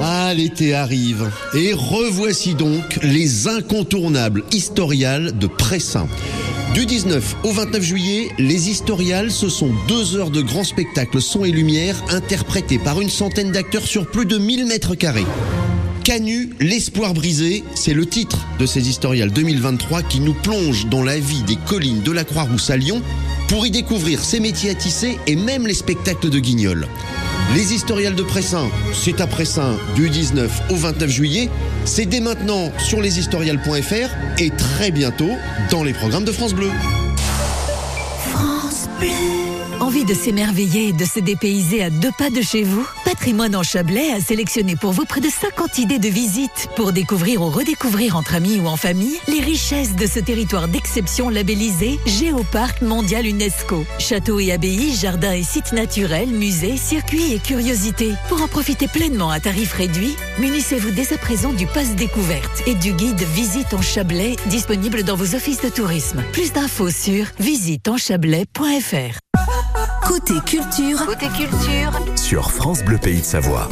Ah, 0.07 0.35
l'été 0.35 0.75
arrive. 0.75 1.31
Et 1.55 1.73
revoici 1.73 2.53
donc 2.53 2.99
les 3.01 3.47
incontournables 3.47 4.43
historiales 4.51 5.35
de 5.35 5.47
Pressin. 5.47 6.07
Du 6.75 6.85
19 6.85 7.37
au 7.43 7.51
29 7.51 7.81
juillet, 7.81 8.29
les 8.37 8.69
historiales, 8.69 9.31
ce 9.31 9.49
sont 9.49 9.71
deux 9.87 10.15
heures 10.15 10.29
de 10.29 10.43
grands 10.43 10.63
spectacles 10.63 11.23
son 11.23 11.43
et 11.43 11.49
lumière 11.49 11.95
interprétés 12.09 12.77
par 12.77 13.01
une 13.01 13.09
centaine 13.09 13.51
d'acteurs 13.51 13.87
sur 13.87 14.05
plus 14.05 14.27
de 14.27 14.37
1000 14.37 14.67
mètres 14.67 14.93
carrés. 14.93 15.25
Canu, 16.03 16.51
l'espoir 16.59 17.15
brisé, 17.15 17.63
c'est 17.73 17.95
le 17.95 18.05
titre 18.05 18.45
de 18.59 18.67
ces 18.67 18.87
historiales 18.87 19.31
2023 19.31 20.03
qui 20.03 20.19
nous 20.19 20.35
plonge 20.35 20.85
dans 20.85 21.01
la 21.01 21.17
vie 21.17 21.41
des 21.47 21.57
collines 21.65 22.03
de 22.03 22.11
la 22.11 22.25
Croix-Rousse 22.25 22.69
à 22.69 22.77
Lyon 22.77 23.01
pour 23.47 23.65
y 23.65 23.71
découvrir 23.71 24.23
ses 24.23 24.39
métiers 24.39 24.69
à 24.69 24.75
tisser 24.75 25.17
et 25.25 25.35
même 25.35 25.65
les 25.65 25.73
spectacles 25.73 26.29
de 26.29 26.37
guignol. 26.37 26.87
Les 27.53 27.73
historiales 27.73 28.15
de 28.15 28.23
Pressin, 28.23 28.69
c'est 28.93 29.21
à 29.21 29.27
Pressin 29.27 29.77
du 29.95 30.09
19 30.09 30.71
au 30.71 30.75
29 30.75 31.09
juillet. 31.09 31.49
C'est 31.85 32.05
dès 32.05 32.19
maintenant 32.19 32.71
sur 32.79 33.01
leshistoriales.fr 33.01 34.41
et 34.41 34.49
très 34.49 34.91
bientôt 34.91 35.31
dans 35.71 35.83
les 35.83 35.93
programmes 35.93 36.25
de 36.25 36.31
France 36.31 36.53
Bleu. 36.53 36.71
Envie 38.35 39.34
de 40.05 40.13
s'émerveiller 40.13 40.89
et 40.89 40.93
de 40.93 41.05
se 41.05 41.19
dépayser 41.19 41.83
à 41.83 41.89
deux 41.89 42.11
pas 42.17 42.29
de 42.29 42.41
chez 42.41 42.63
vous? 42.63 42.87
Patrimoine 43.03 43.55
en 43.55 43.63
Chablais 43.63 44.11
a 44.11 44.19
sélectionné 44.19 44.75
pour 44.75 44.91
vous 44.91 45.05
près 45.05 45.21
de 45.21 45.29
50 45.29 45.79
idées 45.79 45.99
de 45.99 46.07
visites 46.07 46.69
pour 46.75 46.91
découvrir 46.91 47.41
ou 47.41 47.49
redécouvrir 47.49 48.15
entre 48.15 48.35
amis 48.35 48.59
ou 48.59 48.67
en 48.67 48.77
famille 48.77 49.17
les 49.27 49.41
richesses 49.41 49.95
de 49.95 50.05
ce 50.05 50.19
territoire 50.19 50.67
d'exception 50.67 51.29
labellisé 51.29 51.99
Géoparc 52.05 52.81
mondial 52.81 53.25
UNESCO. 53.25 53.85
Châteaux 53.99 54.39
et 54.39 54.51
abbayes, 54.51 54.93
jardins 54.95 55.33
et 55.33 55.43
sites 55.43 55.73
naturels, 55.73 56.29
musées, 56.29 56.77
circuits 56.77 57.33
et 57.33 57.39
curiosités. 57.39 58.13
Pour 58.29 58.41
en 58.41 58.47
profiter 58.47 58.87
pleinement 58.87 59.31
à 59.31 59.39
tarif 59.39 59.73
réduit, 59.73 60.15
munissez-vous 60.39 60.91
dès 60.91 61.13
à 61.13 61.17
présent 61.17 61.53
du 61.53 61.65
pass 61.67 61.95
découverte 61.95 62.63
et 62.67 62.75
du 62.75 62.93
guide 62.93 63.23
Visite 63.33 63.73
en 63.73 63.81
Chablais 63.81 64.35
disponible 64.47 65.03
dans 65.03 65.15
vos 65.15 65.35
offices 65.35 65.61
de 65.61 65.69
tourisme. 65.69 66.23
Plus 66.31 66.53
d'infos 66.53 66.91
sur 66.91 67.25
visiteenchablais.fr. 67.39 69.24
Côté 70.05 70.35
culture, 70.45 71.03
côté 71.05 71.27
culture, 71.29 71.99
Sur 72.15 72.51
France 72.51 72.83
Bleu 72.83 72.99
Pays 72.99 73.21
de 73.21 73.25
Savoie. 73.25 73.67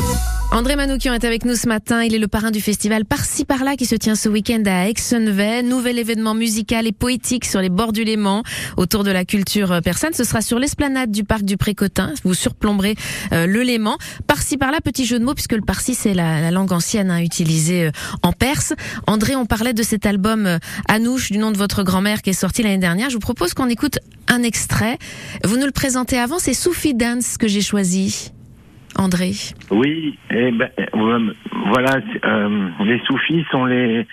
André 0.53 0.75
Manoukian 0.75 1.15
est 1.15 1.25
avec 1.25 1.45
nous 1.45 1.55
ce 1.55 1.67
matin. 1.67 2.03
Il 2.03 2.13
est 2.13 2.19
le 2.19 2.27
parrain 2.27 2.51
du 2.51 2.61
festival 2.61 3.05
Par-ci 3.05 3.43
Par-là 3.43 3.75
qui 3.75 3.87
se 3.87 3.95
tient 3.95 4.13
ce 4.13 4.29
week-end 4.29 4.61
à 4.67 4.87
Aix-en-Vey. 4.87 5.63
Nouvel 5.63 5.97
événement 5.97 6.35
musical 6.35 6.85
et 6.85 6.91
poétique 6.91 7.45
sur 7.45 7.59
les 7.59 7.69
bords 7.69 7.91
du 7.91 8.03
Léman 8.03 8.43
autour 8.77 9.03
de 9.03 9.09
la 9.09 9.25
culture 9.25 9.81
persane. 9.83 10.13
Ce 10.13 10.23
sera 10.23 10.43
sur 10.43 10.59
l'esplanade 10.59 11.09
du 11.09 11.23
parc 11.23 11.41
du 11.41 11.57
Précotin. 11.57 12.13
Vous 12.23 12.35
surplomberez 12.35 12.93
euh, 13.31 13.47
le 13.47 13.63
Léman. 13.63 13.97
Par-ci 14.27 14.57
Par-là, 14.57 14.79
petit 14.79 15.07
jeu 15.07 15.17
de 15.17 15.25
mots 15.25 15.33
puisque 15.33 15.53
le 15.53 15.63
Parsi 15.63 15.95
c'est 15.95 16.13
la, 16.13 16.39
la 16.39 16.51
langue 16.51 16.71
ancienne 16.71 17.09
hein, 17.09 17.19
utilisée 17.19 17.85
euh, 17.85 17.91
en 18.21 18.31
Perse. 18.31 18.73
André, 19.07 19.35
on 19.35 19.47
parlait 19.47 19.73
de 19.73 19.81
cet 19.81 20.05
album 20.05 20.45
euh, 20.45 20.59
Anouche 20.87 21.31
du 21.31 21.39
nom 21.39 21.49
de 21.49 21.57
votre 21.57 21.81
grand-mère 21.81 22.21
qui 22.21 22.29
est 22.29 22.33
sorti 22.33 22.61
l'année 22.61 22.77
dernière. 22.77 23.09
Je 23.09 23.15
vous 23.15 23.21
propose 23.21 23.55
qu'on 23.55 23.69
écoute 23.69 23.97
un 24.27 24.43
extrait. 24.43 24.99
Vous 25.43 25.57
nous 25.57 25.65
le 25.65 25.71
présentez 25.71 26.19
avant. 26.19 26.37
C'est 26.37 26.53
Soufi 26.53 26.93
Dance 26.93 27.39
que 27.39 27.47
j'ai 27.47 27.61
choisi. 27.61 28.31
André. 28.97 29.31
Oui, 29.71 30.17
et 30.31 30.51
ben, 30.51 30.69
euh, 30.77 31.33
voilà, 31.67 31.99
euh, 32.25 32.69
les 32.85 32.99
soufis 33.05 33.45
sont 33.51 33.65
les, 33.65 34.05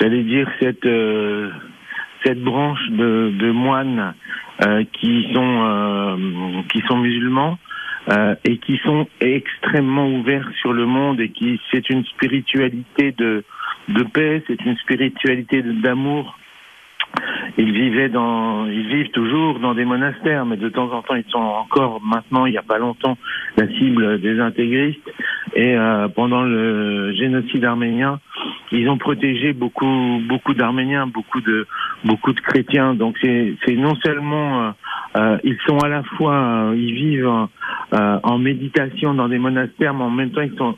j'allais 0.00 0.22
dire 0.22 0.48
cette 0.60 0.86
euh, 0.86 1.50
cette 2.24 2.40
branche 2.42 2.84
de, 2.90 3.32
de 3.38 3.50
moines 3.50 4.14
qui 4.92 5.28
sont 5.32 6.64
qui 6.68 6.82
sont 6.88 6.96
musulmans 6.98 7.58
et 8.44 8.58
qui 8.58 8.76
sont 8.78 9.06
extrêmement 9.20 10.08
ouverts 10.08 10.48
sur 10.60 10.72
le 10.72 10.84
monde 10.84 11.20
et 11.20 11.28
qui 11.28 11.60
c'est 11.70 11.88
une 11.90 12.04
spiritualité 12.06 13.12
de 13.12 13.44
de 13.88 14.02
paix, 14.02 14.42
c'est 14.48 14.60
une 14.64 14.76
spiritualité 14.78 15.62
d'amour. 15.62 16.36
Ils 17.56 17.72
vivaient 17.72 18.08
dans, 18.08 18.66
ils 18.66 18.86
vivent 18.86 19.10
toujours 19.10 19.58
dans 19.58 19.74
des 19.74 19.84
monastères, 19.84 20.46
mais 20.46 20.56
de 20.56 20.68
temps 20.68 20.92
en 20.92 21.02
temps, 21.02 21.16
ils 21.16 21.30
sont 21.30 21.38
encore 21.38 22.00
maintenant, 22.02 22.46
il 22.46 22.52
n'y 22.52 22.58
a 22.58 22.62
pas 22.62 22.78
longtemps, 22.78 23.18
la 23.56 23.66
cible 23.68 24.20
des 24.20 24.38
intégristes. 24.38 25.08
Et 25.54 25.76
euh, 25.76 26.08
pendant 26.08 26.42
le 26.42 27.12
génocide 27.14 27.64
arménien, 27.64 28.20
ils 28.70 28.88
ont 28.88 28.98
protégé 28.98 29.52
beaucoup, 29.52 30.20
beaucoup 30.28 30.54
d'Arméniens, 30.54 31.06
beaucoup 31.06 31.40
de, 31.40 31.66
beaucoup 32.04 32.32
de 32.32 32.40
chrétiens. 32.40 32.94
Donc 32.94 33.16
c'est, 33.22 33.56
non 33.76 33.94
seulement, 34.04 34.62
euh, 34.62 34.70
euh, 35.16 35.38
ils 35.42 35.56
sont 35.66 35.78
à 35.78 35.88
la 35.88 36.02
fois, 36.02 36.72
ils 36.76 36.94
vivent 36.94 37.48
en 37.92 38.38
méditation 38.38 39.14
dans 39.14 39.28
des 39.28 39.38
monastères, 39.38 39.94
mais 39.94 40.04
en 40.04 40.10
même 40.10 40.30
temps, 40.30 40.42
ils 40.42 40.56
sont 40.56 40.76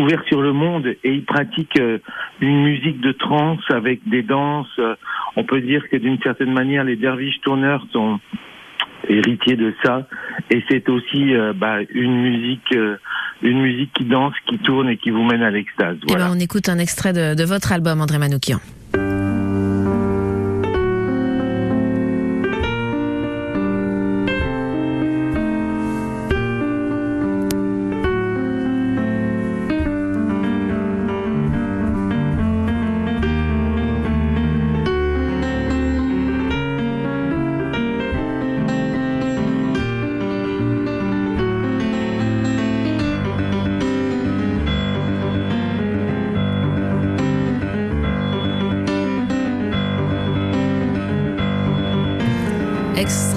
ouverts 0.00 0.24
sur 0.26 0.40
le 0.40 0.52
monde 0.52 0.86
et 0.86 1.12
ils 1.12 1.24
pratiquent 1.24 1.80
une 2.40 2.62
musique 2.62 3.00
de 3.00 3.12
trance 3.12 3.62
avec 3.70 4.00
des 4.08 4.22
danses. 4.22 4.61
Euh, 4.78 4.94
On 5.36 5.44
peut 5.44 5.60
dire 5.60 5.88
que 5.90 5.96
d'une 5.96 6.20
certaine 6.22 6.52
manière, 6.52 6.84
les 6.84 6.96
derviches 6.96 7.40
tourneurs 7.40 7.84
sont 7.92 8.20
héritiers 9.08 9.56
de 9.56 9.74
ça. 9.84 10.06
Et 10.50 10.62
c'est 10.68 10.88
aussi 10.88 11.34
euh, 11.34 11.52
bah, 11.54 11.78
une 11.90 12.20
musique, 12.22 12.72
euh, 12.74 12.96
une 13.42 13.60
musique 13.62 13.92
qui 13.94 14.04
danse, 14.04 14.34
qui 14.46 14.58
tourne 14.58 14.88
et 14.88 14.96
qui 14.96 15.10
vous 15.10 15.24
mène 15.24 15.42
à 15.42 15.50
l'extase. 15.50 15.96
Eh 16.02 16.06
Voilà. 16.08 16.26
ben, 16.26 16.32
on 16.36 16.40
écoute 16.40 16.68
un 16.68 16.78
extrait 16.78 17.12
de, 17.12 17.34
de 17.34 17.44
votre 17.44 17.72
album, 17.72 18.00
André 18.00 18.18
Manoukian. 18.18 18.60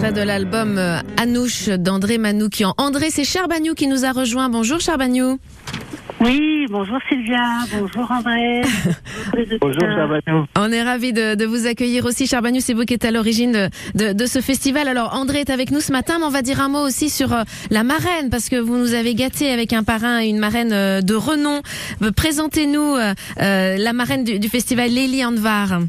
Extrait 0.05 0.21
de 0.21 0.27
l'album 0.27 0.77
euh, 0.77 1.00
Anouche 1.17 1.69
d'André 1.69 2.19
Manoukian. 2.19 2.75
André, 2.77 3.09
c'est 3.09 3.24
Charbagnou 3.24 3.74
qui 3.74 3.88
nous 3.88 4.05
a 4.05 4.12
rejoint. 4.12 4.50
Bonjour 4.50 4.79
Charbagnou. 4.79 5.39
Oui, 6.21 6.67
bonjour 6.69 6.97
Sylvia, 7.09 7.41
bonjour 7.71 8.12
André. 8.12 8.62
Bonjour, 9.62 9.81
Charbagnou. 9.81 10.45
On 10.57 10.71
est 10.71 10.83
ravis 10.83 11.12
de, 11.12 11.33
de 11.33 11.45
vous 11.45 11.65
accueillir 11.65 12.05
aussi. 12.05 12.27
Charbagnou, 12.27 12.59
c'est 12.59 12.74
vous 12.74 12.83
qui 12.83 12.93
êtes 12.93 13.05
à 13.05 13.12
l'origine 13.12 13.51
de, 13.51 13.69
de, 13.95 14.13
de 14.13 14.25
ce 14.25 14.41
festival. 14.41 14.88
Alors 14.88 15.15
André 15.15 15.39
est 15.39 15.50
avec 15.50 15.71
nous 15.71 15.81
ce 15.81 15.91
matin, 15.91 16.17
mais 16.19 16.25
on 16.25 16.29
va 16.29 16.43
dire 16.43 16.62
un 16.62 16.69
mot 16.69 16.85
aussi 16.85 17.09
sur 17.09 17.33
euh, 17.33 17.43
la 17.71 17.83
marraine, 17.83 18.29
parce 18.29 18.50
que 18.50 18.57
vous 18.57 18.77
nous 18.77 18.93
avez 18.93 19.15
gâté 19.15 19.51
avec 19.51 19.74
un 19.74 19.83
parrain 19.83 20.21
et 20.21 20.27
une 20.27 20.39
marraine 20.39 20.74
euh, 20.74 21.01
de 21.01 21.15
renom. 21.15 21.62
Présentez-nous 22.15 22.95
euh, 22.95 23.13
euh, 23.41 23.77
la 23.77 23.93
marraine 23.93 24.24
du, 24.24 24.38
du 24.39 24.50
festival 24.50 24.91
Lélie 24.91 25.25
Anvar. 25.25 25.79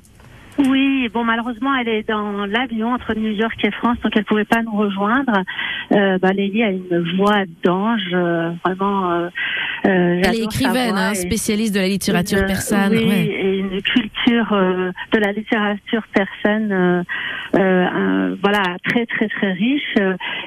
Oui, 0.59 1.09
bon 1.13 1.23
malheureusement 1.25 1.75
elle 1.77 1.89
est 1.89 2.09
dans 2.09 2.47
l'avion 2.47 2.93
entre 2.95 3.15
New 3.15 3.31
York 3.33 3.63
et 3.65 3.71
France, 3.73 3.99
donc 4.03 4.13
elle 4.17 4.25
pouvait 4.25 4.45
pas 4.47 4.63
nous 4.63 4.75
rejoindre. 4.77 5.43
Euh, 5.93 6.19
bah, 6.19 6.33
Lélie 6.33 6.63
a 6.63 6.71
une 6.71 7.05
voix 7.17 7.45
d'ange, 7.63 8.01
euh, 8.13 8.51
vraiment. 8.65 9.13
Euh, 9.13 9.29
euh, 9.87 10.23
Elle 10.25 10.35
est 10.35 10.45
écrivaine, 10.45 10.97
hein, 10.97 11.13
et- 11.13 11.15
spécialiste 11.17 11.75
de 11.75 11.81
la 11.81 11.89
littérature 11.89 12.47
persane. 12.47 12.93
Oui, 12.93 13.05
ouais. 13.05 13.39
et 13.43 13.56
culture 13.83 14.53
euh, 14.53 14.91
de 15.13 15.19
la 15.19 15.33
littérature 15.33 16.03
persane, 16.13 16.73
euh, 16.73 17.03
euh, 17.55 18.37
voilà, 18.43 18.63
très 18.85 19.07
très 19.07 19.29
très 19.29 19.53
riche. 19.53 19.95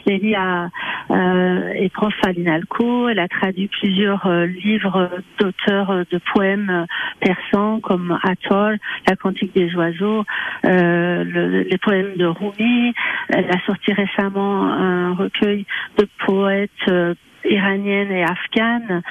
Lélie 0.05 0.35
a, 0.35 0.69
euh, 1.11 1.69
est 1.73 1.91
prof 1.93 2.13
à 2.25 2.31
l'INALCO, 2.31 3.09
elle 3.09 3.19
a 3.19 3.27
traduit 3.27 3.67
plusieurs 3.67 4.27
livres 4.63 5.09
d'auteurs 5.39 6.03
de 6.11 6.19
poèmes 6.33 6.85
persans 7.19 7.79
comme 7.79 8.17
Atoll, 8.23 8.77
La 9.07 9.15
Cantique 9.15 9.53
des 9.55 9.73
oiseaux, 9.75 10.23
le- 10.63 11.63
les 11.69 11.77
poèmes 11.77 12.15
de 12.15 12.25
Rumi. 12.25 12.93
Elle 13.29 13.49
a 13.49 13.59
sorti 13.65 13.93
récemment 13.93 14.71
un 14.71 15.13
recueil 15.13 15.65
de 15.97 16.07
poètes 16.25 17.15
iraniennes 17.45 18.11
et 18.11 18.23
afghanes. 18.23 19.01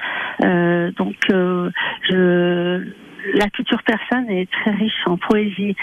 Euh, 0.44 0.90
donc, 0.92 1.16
euh, 1.30 1.70
je, 2.08 2.82
la 3.34 3.48
culture 3.50 3.82
persane 3.84 4.28
est 4.30 4.48
très 4.50 4.70
riche 4.72 4.92
en 5.06 5.16
poésie. 5.16 5.74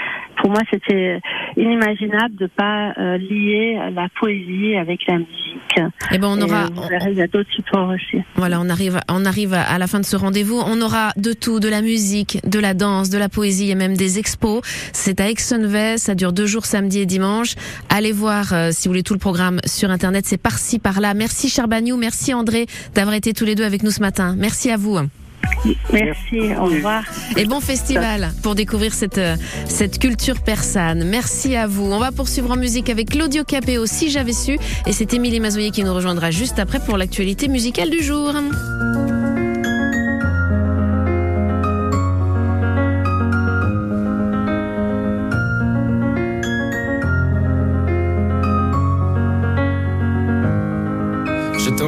Pour 0.42 0.50
moi, 0.52 0.62
c'était 0.72 1.20
inimaginable 1.58 2.36
de 2.36 2.48
pas 2.48 2.94
euh, 2.98 3.18
lier 3.18 3.80
la 3.94 4.08
poésie 4.20 4.76
avec 4.76 5.02
la 5.08 5.20
musique. 5.20 5.80
Eh 6.12 6.18
ben, 6.18 6.28
on 6.28 6.38
Et, 6.40 6.44
aura. 6.44 6.66
euh, 6.66 7.10
il 7.12 7.18
y 7.18 7.22
a 7.22 7.28
d'autres 7.28 7.52
supports 7.52 7.90
aussi. 7.90 8.22
Voilà, 8.36 8.60
on 8.62 8.70
arrive, 8.70 9.00
on 9.10 9.26
arrive 9.26 9.54
à- 9.54 9.78
la 9.78 9.88
fin 9.88 10.00
de 10.00 10.06
ce 10.06 10.16
rendez-vous. 10.16 10.60
On 10.66 10.82
aura 10.82 11.12
de 11.18 11.34
tout, 11.34 11.60
de 11.60 11.68
la 11.70 11.82
musique, 11.82 12.40
de 12.48 12.60
la 12.60 12.74
danse, 12.74 13.10
de 13.10 13.18
la 13.18 13.30
poésie 13.30 13.72
et 13.72 13.76
même 13.76 13.96
des 13.98 14.20
expos. 14.20 14.62
C'est 14.94 15.20
à 15.20 15.30
Exonvest, 15.30 15.98
ça 16.06 16.16
dure 16.16 16.34
deux 16.34 16.46
jours, 16.46 16.66
samedi 16.66 17.00
et 17.02 17.06
dimanche. 17.06 17.56
Allez 17.90 18.12
voir, 18.12 18.54
euh, 18.54 18.70
si 18.72 18.88
vous 18.88 18.92
voulez, 18.94 19.04
tout 19.04 19.14
le 19.14 19.20
programme 19.20 19.60
sur 19.66 19.90
Internet. 19.92 20.26
C'est 20.26 20.42
par-ci, 20.42 20.80
par-là. 20.80 21.14
Merci 21.14 21.50
Charbagnou, 21.50 21.98
merci 21.98 22.34
André 22.34 22.66
d'avoir 22.94 23.16
été 23.16 23.34
tous 23.34 23.46
les 23.46 23.56
deux 23.56 23.66
avec 23.66 23.84
nous 23.84 23.92
ce 23.92 24.02
matin. 24.02 24.36
Merci 24.38 24.70
à 24.72 24.78
vous. 24.78 24.98
Merci, 25.92 26.54
au 26.60 26.66
revoir. 26.66 27.04
Et 27.38 27.46
bon 27.46 27.60
festival 27.60 28.32
pour 28.44 28.56
découvrir 28.56 28.94
cette, 28.94 29.18
euh, 29.18 29.36
cette 29.68 30.00
culture 30.00 30.42
persane. 30.42 31.04
Merci 31.04 31.56
à 31.56 31.68
vous. 31.68 31.86
On 31.92 32.00
va 32.00 32.12
poursuivre 32.12 32.52
en 32.52 32.58
musique 32.58 32.90
avec 32.90 33.10
Claudio 33.10 33.44
Capéo, 33.44 33.86
si 33.86 34.10
j'avais 34.10 34.34
su. 34.34 34.58
Et 34.86 34.92
c'est 34.92 35.14
Émilie 35.14 35.40
Mazoyer 35.40 35.72
qui 35.72 35.84
nous 35.84 35.94
rejoindra 35.94 36.32
juste 36.32 36.60
après 36.60 36.80
pour 36.80 36.98
l'actualité 36.98 37.48
musicale 37.48 37.90
du 37.90 38.02
jour. 38.04 38.34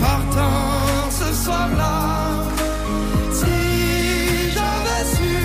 Partant 0.00 1.10
ce 1.10 1.28
soir-là, 1.44 1.98
si 3.32 3.58
j'avais 4.54 5.04
su 5.16 5.36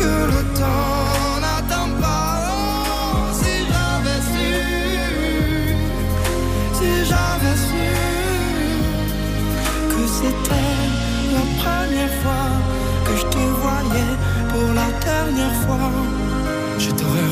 que 0.00 0.12
le 0.32 0.40
temps 0.60 1.40
n'attend 1.44 1.90
pas, 2.00 2.32
oh, 2.50 3.32
si 3.40 3.54
j'avais 3.70 4.20
su, 4.32 4.52
si 6.78 6.90
j'avais 7.10 7.58
su 7.68 7.88
que 9.92 10.02
c'était 10.18 10.78
la 11.36 11.44
première 11.62 12.14
fois 12.22 12.48
que 13.06 13.12
je 13.20 13.26
te 13.34 13.44
voyais 13.62 14.14
pour 14.50 14.68
la 14.74 14.88
dernière 15.08 15.56
fois. 15.64 16.25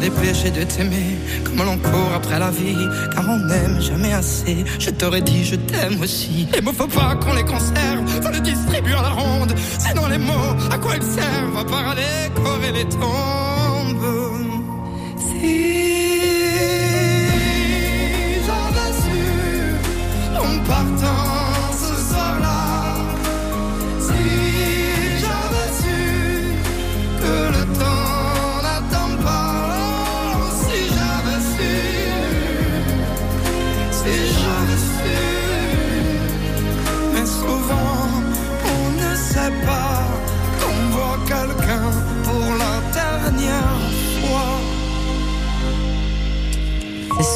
Dépêché 0.00 0.50
de 0.50 0.64
t'aimer 0.64 1.16
comme 1.44 1.64
l'on 1.64 1.78
court 1.78 2.12
après 2.14 2.38
la 2.38 2.50
vie, 2.50 2.86
car 3.14 3.24
on 3.26 3.38
n'aime 3.38 3.80
jamais 3.80 4.12
assez. 4.12 4.64
Je 4.78 4.90
t'aurais 4.90 5.22
dit 5.22 5.44
je 5.44 5.54
t'aime 5.54 5.98
aussi. 6.02 6.46
Les 6.52 6.60
mots 6.60 6.72
faut 6.72 6.86
pas 6.86 7.14
qu'on 7.14 7.32
les 7.32 7.44
conserve, 7.44 8.06
faut 8.22 8.30
les 8.30 8.40
distribuer 8.40 8.92
à 8.94 9.02
la 9.02 9.08
ronde. 9.10 9.54
Sinon 9.78 10.06
les 10.08 10.18
mots, 10.18 10.56
à 10.70 10.76
quoi 10.78 10.96
ils 10.96 11.02
servent 11.02 11.56
À 11.58 11.64
part 11.64 11.88
à 11.90 11.94
décorer 11.94 12.72
les 12.72 12.84
tombes. 12.84 14.30
Si 15.16 15.64
j'avais 18.46 18.92
su 19.00 19.22
en 20.36 20.58
partant 20.68 21.23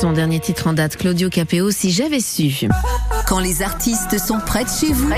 son 0.00 0.12
dernier 0.12 0.38
titre 0.38 0.68
en 0.68 0.74
date, 0.74 0.96
Claudio 0.96 1.28
Capéo, 1.28 1.72
si 1.72 1.90
j'avais 1.90 2.20
su. 2.20 2.68
Quand 3.26 3.40
les 3.40 3.62
artistes 3.62 4.16
sont 4.18 4.38
près 4.38 4.62
de 4.62 4.68
chez 4.68 4.92
vous, 4.92 5.10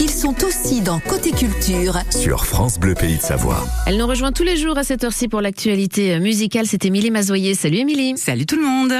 ils 0.00 0.08
sont 0.08 0.34
aussi 0.44 0.80
dans 0.80 0.98
Côté 0.98 1.30
Culture. 1.30 1.98
Sur 2.10 2.46
France 2.46 2.78
Bleu 2.78 2.94
Pays 2.94 3.18
de 3.18 3.22
Savoie. 3.22 3.62
Elle 3.86 3.98
nous 3.98 4.06
rejoint 4.06 4.32
tous 4.32 4.42
les 4.42 4.56
jours 4.56 4.78
à 4.78 4.84
cette 4.84 5.04
heure-ci 5.04 5.28
pour 5.28 5.42
l'actualité 5.42 6.18
musicale. 6.20 6.64
C'est 6.66 6.86
Émilie 6.86 7.10
Mazoyer. 7.10 7.54
Salut 7.54 7.78
Émilie. 7.78 8.16
Salut 8.16 8.46
tout 8.46 8.56
le 8.56 8.62
monde 8.62 8.92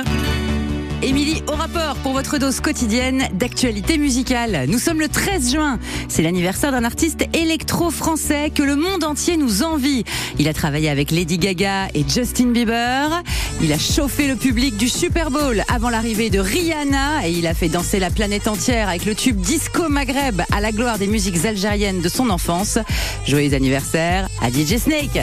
Émilie, 1.05 1.43
au 1.49 1.53
rapport 1.53 1.97
pour 1.97 2.13
votre 2.13 2.39
dose 2.39 2.61
quotidienne 2.61 3.29
d'actualité 3.35 3.99
musicale. 3.99 4.65
Nous 4.69 4.79
sommes 4.79 5.01
le 5.01 5.09
13 5.09 5.53
juin. 5.53 5.79
C'est 6.09 6.23
l'anniversaire 6.23 6.73
d'un 6.73 6.83
artiste 6.83 7.27
électro-français 7.35 8.49
que 8.49 8.63
le 8.63 8.75
monde 8.75 9.05
entier 9.05 9.37
nous 9.37 9.63
envie. 9.63 10.05
Il 10.39 10.49
a 10.49 10.55
travaillé 10.55 10.89
avec 10.89 11.11
Lady 11.11 11.37
Gaga 11.37 11.89
et 11.93 12.07
Justin 12.09 12.53
Bieber. 12.53 13.23
Il 13.61 13.71
a 13.75 13.79
chauffé 13.79 14.29
le 14.29 14.37
public 14.37 14.79
du 14.79 14.89
Super 14.89 15.31
Bowl 15.31 15.63
avant 15.69 15.91
l'arrivée 15.91 16.31
de 16.31 16.39
Rihanna 16.39 17.29
et 17.29 17.33
il 17.33 17.47
a 17.47 17.53
fait 17.53 17.69
danser 17.69 17.99
la 17.99 18.09
planète 18.09 18.49
entière 18.49 18.89
avec 18.89 19.05
le 19.05 19.15
tube 19.15 19.39
Disco 19.39 19.91
Maghreb 19.91 20.41
à 20.53 20.63
la 20.63 20.73
gloire 20.73 20.99
des 20.99 21.07
musiques 21.07 21.45
algériennes 21.45 22.01
de 22.01 22.09
son 22.09 22.31
enfance. 22.31 22.79
Joyeux 23.27 23.53
anniversaire 23.53 24.27
à 24.41 24.49
DJ 24.49 24.79
Snake. 24.79 25.21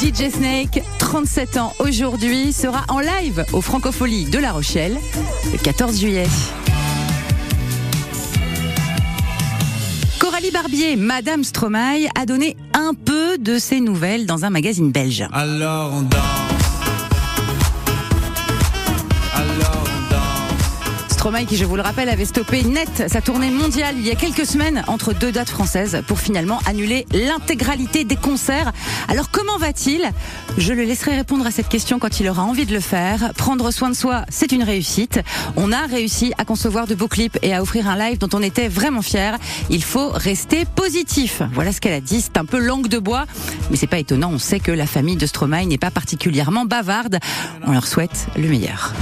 DJ 0.00 0.30
Snake, 0.30 0.84
37 1.08 1.56
ans 1.56 1.72
aujourd'hui, 1.78 2.52
sera 2.52 2.84
en 2.88 3.00
live 3.00 3.46
au 3.54 3.62
Francofolie 3.62 4.26
de 4.26 4.38
La 4.38 4.52
Rochelle 4.52 4.98
le 5.50 5.56
14 5.56 5.98
juillet. 5.98 6.26
Coralie 10.18 10.50
Barbier, 10.50 10.96
Madame 10.96 11.44
Stromae, 11.44 12.08
a 12.14 12.26
donné 12.26 12.58
un 12.74 12.92
peu 12.92 13.38
de 13.38 13.58
ses 13.58 13.80
nouvelles 13.80 14.26
dans 14.26 14.44
un 14.44 14.50
magazine 14.50 14.92
belge. 14.92 15.26
Alors 15.32 15.94
on. 15.94 16.47
Stromae, 21.18 21.46
qui 21.46 21.56
je 21.56 21.64
vous 21.64 21.74
le 21.74 21.82
rappelle, 21.82 22.08
avait 22.08 22.24
stoppé 22.24 22.62
net 22.62 23.02
sa 23.08 23.20
tournée 23.20 23.50
mondiale 23.50 23.96
il 23.98 24.06
y 24.06 24.10
a 24.12 24.14
quelques 24.14 24.46
semaines 24.46 24.84
entre 24.86 25.12
deux 25.12 25.32
dates 25.32 25.48
françaises 25.48 26.00
pour 26.06 26.20
finalement 26.20 26.60
annuler 26.64 27.06
l'intégralité 27.12 28.04
des 28.04 28.14
concerts. 28.14 28.72
Alors 29.08 29.32
comment 29.32 29.58
va-t-il? 29.58 30.08
Je 30.58 30.72
le 30.72 30.84
laisserai 30.84 31.16
répondre 31.16 31.44
à 31.44 31.50
cette 31.50 31.68
question 31.68 31.98
quand 31.98 32.20
il 32.20 32.28
aura 32.28 32.44
envie 32.44 32.66
de 32.66 32.72
le 32.72 32.78
faire. 32.78 33.32
Prendre 33.36 33.72
soin 33.72 33.90
de 33.90 33.96
soi, 33.96 34.26
c'est 34.28 34.52
une 34.52 34.62
réussite. 34.62 35.18
On 35.56 35.72
a 35.72 35.86
réussi 35.86 36.32
à 36.38 36.44
concevoir 36.44 36.86
de 36.86 36.94
beaux 36.94 37.08
clips 37.08 37.36
et 37.42 37.52
à 37.52 37.62
offrir 37.62 37.88
un 37.88 37.98
live 37.98 38.18
dont 38.18 38.30
on 38.32 38.40
était 38.40 38.68
vraiment 38.68 39.02
fiers. 39.02 39.38
Il 39.70 39.82
faut 39.82 40.10
rester 40.10 40.66
positif. 40.66 41.42
Voilà 41.52 41.72
ce 41.72 41.80
qu'elle 41.80 41.94
a 41.94 42.00
dit. 42.00 42.20
C'est 42.20 42.36
un 42.36 42.44
peu 42.44 42.60
langue 42.60 42.86
de 42.86 43.00
bois, 43.00 43.26
mais 43.72 43.76
c'est 43.76 43.88
pas 43.88 43.98
étonnant. 43.98 44.30
On 44.32 44.38
sait 44.38 44.60
que 44.60 44.70
la 44.70 44.86
famille 44.86 45.16
de 45.16 45.26
Stromae 45.26 45.66
n'est 45.66 45.78
pas 45.78 45.90
particulièrement 45.90 46.64
bavarde. 46.64 47.18
On 47.66 47.72
leur 47.72 47.88
souhaite 47.88 48.28
le 48.36 48.46
meilleur. 48.46 48.94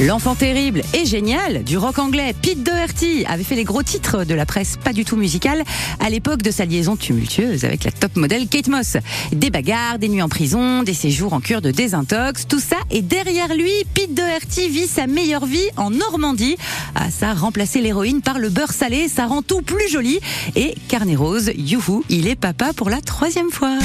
L'enfant 0.00 0.34
terrible 0.34 0.82
et 0.94 1.04
génial 1.04 1.64
du 1.64 1.76
rock 1.76 1.98
anglais 1.98 2.34
Pete 2.40 2.62
Doherty 2.62 3.24
avait 3.28 3.44
fait 3.44 3.54
les 3.54 3.64
gros 3.64 3.82
titres 3.82 4.24
de 4.24 4.34
la 4.34 4.46
presse 4.46 4.76
pas 4.82 4.92
du 4.92 5.04
tout 5.04 5.16
musicale 5.16 5.62
à 6.00 6.10
l'époque 6.10 6.42
de 6.42 6.50
sa 6.50 6.64
liaison 6.64 6.96
tumultueuse 6.96 7.64
avec 7.64 7.84
la 7.84 7.90
top 7.90 8.16
modèle 8.16 8.48
Kate 8.48 8.68
Moss. 8.68 8.96
Des 9.32 9.50
bagarres, 9.50 9.98
des 9.98 10.08
nuits 10.08 10.22
en 10.22 10.28
prison, 10.28 10.82
des 10.82 10.94
séjours 10.94 11.32
en 11.32 11.40
cure 11.40 11.60
de 11.60 11.70
désintox, 11.70 12.46
tout 12.48 12.60
ça 12.60 12.76
et 12.90 13.02
derrière 13.02 13.54
lui, 13.54 13.72
Pete 13.94 14.14
Doherty 14.14 14.68
vit 14.68 14.86
sa 14.86 15.06
meilleure 15.06 15.46
vie 15.46 15.68
en 15.76 15.90
Normandie. 15.90 16.56
Ah 16.94 17.10
ça, 17.10 17.34
remplacer 17.34 17.80
l'héroïne 17.80 18.22
par 18.22 18.38
le 18.38 18.48
beurre 18.48 18.72
salé, 18.72 19.08
ça 19.08 19.26
rend 19.26 19.42
tout 19.42 19.62
plus 19.62 19.90
joli. 19.90 20.20
Et 20.56 20.74
Carnet 20.88 21.16
Rose, 21.16 21.50
youhou, 21.56 22.04
il 22.08 22.28
est 22.28 22.36
papa 22.36 22.72
pour 22.74 22.90
la 22.90 23.00
troisième 23.00 23.50
fois. 23.50 23.78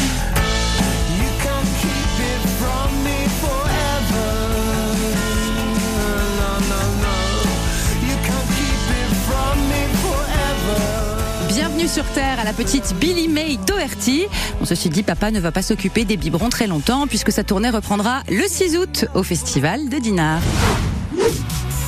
Sur 11.87 12.03
Terre 12.05 12.39
à 12.39 12.43
la 12.43 12.51
petite 12.51 12.95
Billy 12.99 13.27
May 13.27 13.57
Doherty. 13.67 14.25
Ceci 14.63 14.89
dit, 14.89 15.03
papa 15.03 15.29
ne 15.29 15.39
va 15.39 15.51
pas 15.51 15.61
s'occuper 15.61 16.03
des 16.03 16.17
biberons 16.17 16.49
très 16.49 16.65
longtemps 16.65 17.05
puisque 17.05 17.31
sa 17.31 17.43
tournée 17.43 17.69
reprendra 17.69 18.23
le 18.27 18.41
6 18.47 18.77
août 18.77 19.05
au 19.13 19.21
festival 19.21 19.87
de 19.87 19.99
Dinard. 19.99 20.41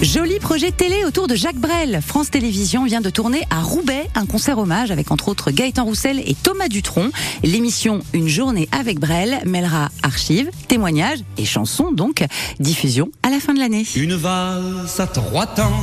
Joli 0.01 0.39
projet 0.39 0.71
télé 0.71 1.03
autour 1.03 1.27
de 1.27 1.35
Jacques 1.35 1.57
Brel. 1.57 1.99
France 2.05 2.29
Télévisions 2.29 2.85
vient 2.85 3.01
de 3.01 3.09
tourner 3.09 3.41
à 3.49 3.61
Roubaix 3.61 4.07
un 4.13 4.27
concert 4.27 4.59
hommage 4.59 4.91
avec 4.91 5.09
entre 5.09 5.29
autres 5.29 5.49
Gaëtan 5.49 5.83
Roussel 5.85 6.19
et 6.19 6.35
Thomas 6.35 6.67
Dutronc. 6.67 7.09
L'émission 7.43 7.99
Une 8.13 8.27
journée 8.27 8.69
avec 8.71 8.99
Brel 8.99 9.41
mêlera 9.45 9.89
archives, 10.03 10.51
témoignages 10.67 11.23
et 11.37 11.45
chansons 11.45 11.91
donc. 11.91 12.23
Diffusion 12.59 13.09
à 13.23 13.29
la 13.29 13.39
fin 13.39 13.55
de 13.55 13.59
l'année. 13.59 13.85
Une 13.95 14.13
valse 14.13 14.99
à 14.99 15.07
trois 15.07 15.47
temps 15.47 15.73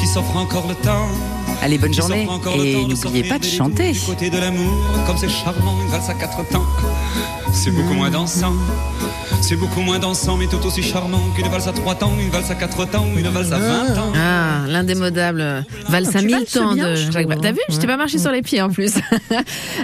qui 0.00 0.06
s'offre 0.06 0.36
encore 0.36 0.68
le 0.68 0.76
temps. 0.76 1.08
Allez, 1.62 1.78
bonne 1.78 1.92
journée 1.92 2.26
et 2.56 2.84
n'oubliez 2.86 3.24
pas 3.24 3.38
de 3.38 3.44
chanter. 3.44 3.92
Du 3.92 4.00
côté 4.00 4.30
de 4.30 4.38
l'amour, 4.38 4.72
comme 5.06 5.16
c'est 5.16 5.28
charmant, 5.28 5.76
une 5.82 5.88
valse 5.90 6.08
à 6.08 6.14
quatre 6.14 6.46
temps. 6.48 6.64
C'est 7.52 7.70
beaucoup 7.70 7.94
moins 7.94 8.10
dansant, 8.10 8.52
c'est 9.40 9.56
beaucoup 9.56 9.80
moins 9.80 9.98
dansant, 9.98 10.36
mais 10.36 10.46
tout 10.46 10.64
aussi 10.64 10.82
charmant 10.82 11.20
qu'une 11.34 11.48
valse 11.48 11.66
à 11.66 11.72
trois 11.72 11.94
temps, 11.94 12.12
une 12.20 12.28
valse 12.30 12.50
à 12.50 12.54
quatre 12.54 12.84
temps, 12.88 13.06
une 13.16 13.26
valse 13.28 13.52
à 13.52 13.58
vingt 13.58 13.98
ans. 13.98 14.12
Ah, 14.14 14.66
l'indémodable 14.68 15.64
valse 15.88 16.14
à 16.14 16.20
tu 16.20 16.26
mille 16.26 16.44
temps 16.44 16.74
bien, 16.74 16.90
de 16.90 16.94
Jacques 16.94 17.26
Brel. 17.26 17.38
T'as 17.40 17.52
vu 17.52 17.58
Je 17.70 17.76
t'ai 17.78 17.86
pas 17.86 17.96
marché 17.96 18.18
sur 18.18 18.30
les 18.30 18.42
pieds 18.42 18.62
en 18.62 18.70
plus. 18.70 18.94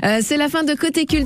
Euh, 0.04 0.18
C'est 0.22 0.36
la 0.36 0.48
fin 0.48 0.64
de 0.64 0.74
Côté 0.74 1.06
Culture. 1.06 1.22